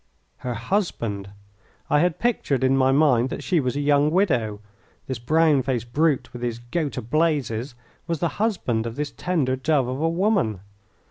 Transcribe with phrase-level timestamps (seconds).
[0.37, 1.29] Her husband!
[1.87, 4.59] I had pictured in my mind that she was a young widow.
[5.05, 7.75] This brown faced brute with his "go to blazes"
[8.07, 10.61] was the husband of this tender dove of a woman.